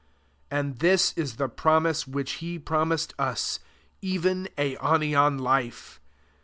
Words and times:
25 0.49 0.59
And 0.71 0.79
this 0.79 1.13
is 1.15 1.35
the 1.35 1.47
promise 1.47 2.07
which 2.07 2.31
he 2.41 2.57
promised 2.57 3.13
us, 3.19 3.59
even 4.01 4.49
aionian 4.57 5.37
life. 5.39 6.01